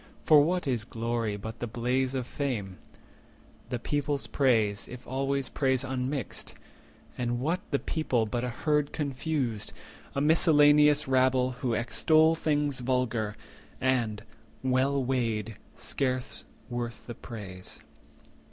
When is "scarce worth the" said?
15.75-17.13